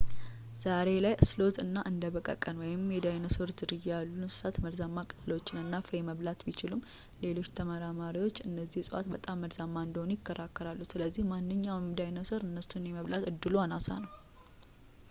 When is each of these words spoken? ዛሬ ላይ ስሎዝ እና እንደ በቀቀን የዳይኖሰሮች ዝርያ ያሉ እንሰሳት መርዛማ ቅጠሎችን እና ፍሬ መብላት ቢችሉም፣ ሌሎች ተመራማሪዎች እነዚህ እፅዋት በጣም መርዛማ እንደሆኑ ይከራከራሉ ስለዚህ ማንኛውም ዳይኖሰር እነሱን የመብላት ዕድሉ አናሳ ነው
ዛሬ 0.61 0.87
ላይ 1.05 1.13
ስሎዝ 1.29 1.55
እና 1.63 1.75
እንደ 1.89 2.05
በቀቀን 2.15 2.59
የዳይኖሰሮች 2.93 3.59
ዝርያ 3.61 3.79
ያሉ 3.91 4.07
እንሰሳት 4.21 4.55
መርዛማ 4.63 5.03
ቅጠሎችን 5.11 5.59
እና 5.61 5.81
ፍሬ 5.87 5.97
መብላት 6.09 6.41
ቢችሉም፣ 6.47 6.81
ሌሎች 7.25 7.49
ተመራማሪዎች 7.59 8.39
እነዚህ 8.49 8.81
እፅዋት 8.85 9.09
በጣም 9.15 9.41
መርዛማ 9.43 9.75
እንደሆኑ 9.89 10.09
ይከራከራሉ 10.17 10.81
ስለዚህ 10.93 11.29
ማንኛውም 11.35 11.93
ዳይኖሰር 12.01 12.43
እነሱን 12.51 12.89
የመብላት 12.91 13.29
ዕድሉ 13.33 13.55
አናሳ 13.67 13.89
ነው 14.05 14.11